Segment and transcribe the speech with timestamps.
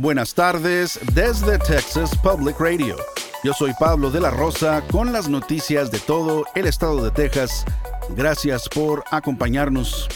[0.00, 2.94] Buenas tardes desde Texas Public Radio.
[3.42, 7.64] Yo soy Pablo de la Rosa con las noticias de todo el estado de Texas.
[8.10, 10.06] Gracias por acompañarnos.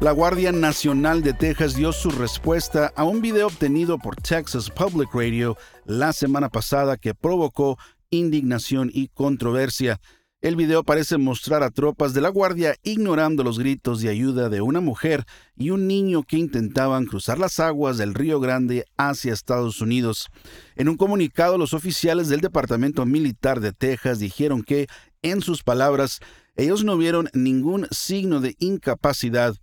[0.00, 5.10] La Guardia Nacional de Texas dio su respuesta a un video obtenido por Texas Public
[5.12, 7.76] Radio la semana pasada que provocó
[8.08, 10.00] indignación y controversia.
[10.42, 14.62] El video parece mostrar a tropas de la Guardia ignorando los gritos de ayuda de
[14.62, 19.82] una mujer y un niño que intentaban cruzar las aguas del Río Grande hacia Estados
[19.82, 20.28] Unidos.
[20.76, 24.86] En un comunicado, los oficiales del Departamento Militar de Texas dijeron que,
[25.20, 26.20] en sus palabras,
[26.56, 29.56] ellos no vieron ningún signo de incapacidad.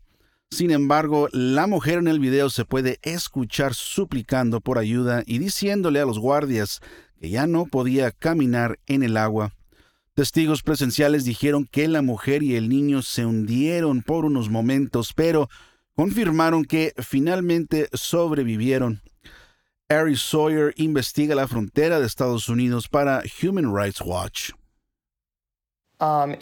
[0.51, 5.99] Sin embargo, la mujer en el video se puede escuchar suplicando por ayuda y diciéndole
[6.01, 6.81] a los guardias
[7.19, 9.56] que ya no podía caminar en el agua.
[10.17, 15.47] Testigos presenciales dijeron que la mujer y el niño se hundieron por unos momentos, pero
[15.95, 19.03] confirmaron que finalmente sobrevivieron.
[19.89, 24.53] Ari Sawyer investiga la frontera de Estados Unidos para Human Rights Watch.
[25.99, 26.33] Um,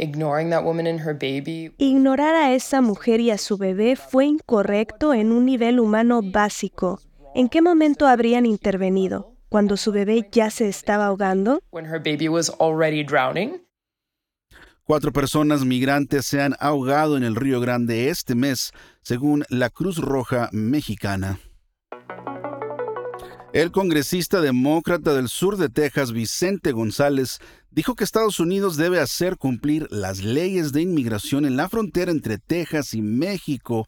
[1.78, 7.02] Ignorar a esa mujer y a su bebé fue incorrecto en un nivel humano básico.
[7.34, 9.34] ¿En qué momento habrían intervenido?
[9.50, 11.62] ¿Cuando su bebé ya se estaba ahogando?
[14.88, 19.98] Cuatro personas migrantes se han ahogado en el Río Grande este mes, según la Cruz
[19.98, 21.40] Roja Mexicana.
[23.52, 27.40] El congresista demócrata del sur de Texas, Vicente González,
[27.72, 32.38] dijo que Estados Unidos debe hacer cumplir las leyes de inmigración en la frontera entre
[32.38, 33.88] Texas y México.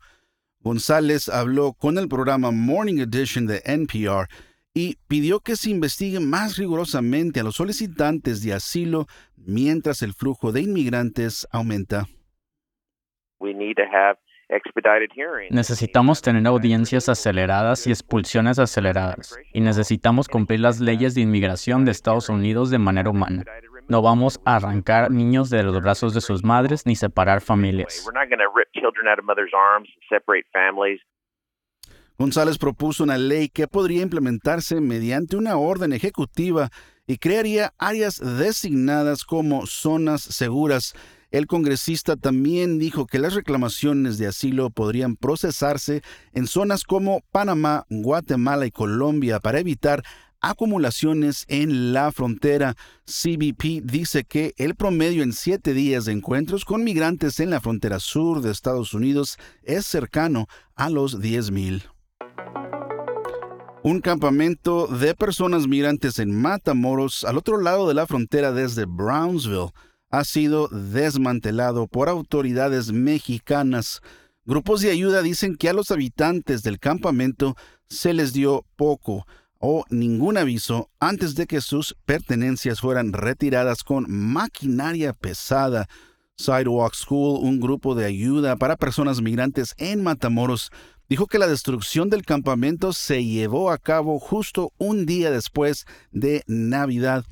[0.61, 4.27] González habló con el programa Morning Edition de NPR
[4.77, 10.51] y pidió que se investigue más rigurosamente a los solicitantes de asilo mientras el flujo
[10.51, 12.05] de inmigrantes aumenta.
[15.49, 21.89] Necesitamos tener audiencias aceleradas y expulsiones aceleradas, y necesitamos cumplir las leyes de inmigración de
[21.89, 23.45] Estados Unidos de manera humana.
[23.89, 28.07] No vamos a arrancar niños de los brazos de sus madres ni separar familias.
[32.17, 36.71] González propuso una ley que podría implementarse mediante una orden ejecutiva
[37.05, 40.93] y crearía áreas designadas como zonas seguras.
[41.29, 46.01] El congresista también dijo que las reclamaciones de asilo podrían procesarse
[46.33, 50.03] en zonas como Panamá, Guatemala y Colombia para evitar
[50.41, 52.75] acumulaciones en la frontera.
[53.05, 57.99] CBP dice que el promedio en siete días de encuentros con migrantes en la frontera
[57.99, 61.96] sur de Estados Unidos es cercano a los 10.000.
[63.87, 69.71] Un campamento de personas migrantes en Matamoros, al otro lado de la frontera desde Brownsville,
[70.09, 74.01] ha sido desmantelado por autoridades mexicanas.
[74.43, 77.55] Grupos de ayuda dicen que a los habitantes del campamento
[77.87, 79.25] se les dio poco
[79.57, 85.87] o ningún aviso antes de que sus pertenencias fueran retiradas con maquinaria pesada.
[86.35, 90.71] Sidewalk School, un grupo de ayuda para personas migrantes en Matamoros,
[91.09, 96.43] dijo que la destrucción del campamento se llevó a cabo justo un día después de
[96.47, 97.25] Navidad.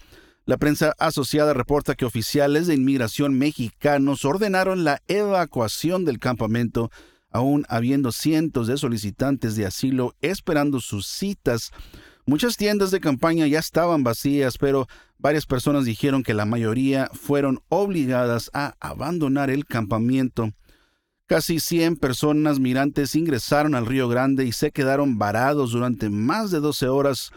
[0.46, 6.92] La prensa asociada reporta que oficiales de inmigración mexicanos ordenaron la evacuación del campamento,
[7.32, 11.72] aún habiendo cientos de solicitantes de asilo esperando sus citas.
[12.28, 14.88] Muchas tiendas de campaña ya estaban vacías, pero
[15.18, 20.52] varias personas dijeron que la mayoría fueron obligadas a abandonar el campamento.
[21.28, 26.60] Casi 100 personas migrantes ingresaron al Río Grande y se quedaron varados durante más de
[26.60, 27.32] 12 horas.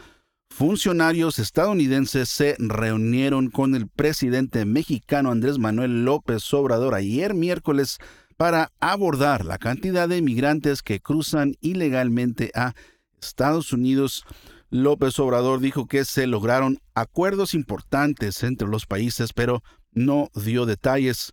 [0.51, 7.97] Funcionarios estadounidenses se reunieron con el presidente mexicano Andrés Manuel López Obrador ayer miércoles
[8.37, 12.75] para abordar la cantidad de migrantes que cruzan ilegalmente a
[13.23, 14.27] Estados Unidos.
[14.69, 19.63] López Obrador dijo que se lograron acuerdos importantes entre los países, pero
[19.93, 21.33] no dio detalles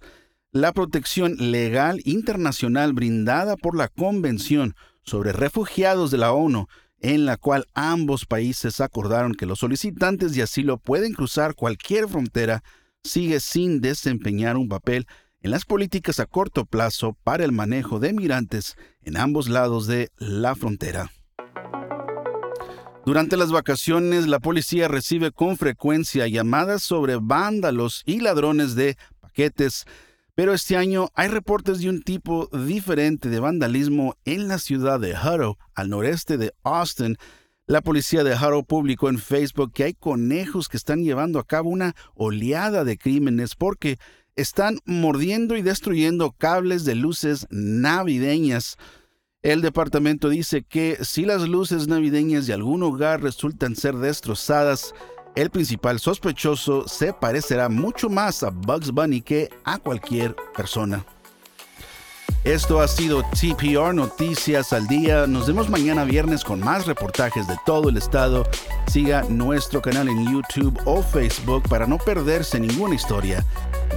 [0.55, 4.73] la protección legal internacional brindada por la Convención
[5.03, 6.67] sobre Refugiados de la ONU,
[7.01, 12.63] en la cual ambos países acordaron que los solicitantes de asilo pueden cruzar cualquier frontera,
[13.03, 15.07] sigue sin desempeñar un papel
[15.41, 20.09] en las políticas a corto plazo para el manejo de migrantes en ambos lados de
[20.19, 21.11] la frontera.
[23.05, 29.85] Durante las vacaciones, la policía recibe con frecuencia llamadas sobre vándalos y ladrones de paquetes
[30.35, 35.13] pero este año hay reportes de un tipo diferente de vandalismo en la ciudad de
[35.13, 37.17] Hutto, al noreste de Austin.
[37.67, 41.69] La policía de Hutto publicó en Facebook que hay conejos que están llevando a cabo
[41.69, 43.97] una oleada de crímenes porque
[44.35, 48.75] están mordiendo y destruyendo cables de luces navideñas.
[49.41, 54.93] El departamento dice que si las luces navideñas de algún hogar resultan ser destrozadas,
[55.35, 61.05] el principal sospechoso se parecerá mucho más a Bugs Bunny que a cualquier persona.
[62.45, 65.25] Esto ha sido TPR Noticias al Día.
[65.25, 68.47] Nos vemos mañana viernes con más reportajes de todo el estado.
[68.85, 73.43] Siga nuestro canal en YouTube o Facebook para no perderse ninguna historia.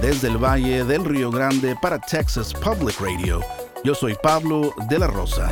[0.01, 3.39] Desde el Valle del Río Grande para Texas Public Radio.
[3.83, 5.51] Yo soy Pablo de la Rosa.